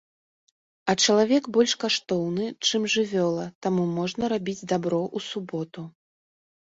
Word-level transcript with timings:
А 0.93 0.95
чалавек 1.03 1.43
больш 1.57 1.75
каштоўны, 1.83 2.45
чым 2.67 2.81
жывёла, 2.95 3.45
таму 3.67 3.85
можна 3.99 4.23
рабіць 4.37 4.59
дабро 4.73 5.01
ў 5.17 5.31
суботу. 5.31 5.81